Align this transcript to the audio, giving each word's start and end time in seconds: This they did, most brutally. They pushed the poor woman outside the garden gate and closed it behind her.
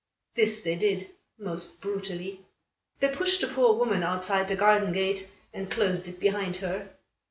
This 0.33 0.61
they 0.61 0.73
did, 0.73 1.11
most 1.37 1.79
brutally. 1.79 2.43
They 2.99 3.09
pushed 3.09 3.41
the 3.41 3.47
poor 3.47 3.75
woman 3.77 4.01
outside 4.01 4.47
the 4.47 4.55
garden 4.55 4.93
gate 4.93 5.27
and 5.53 5.69
closed 5.69 6.07
it 6.07 6.19
behind 6.19 6.55
her. 6.55 6.89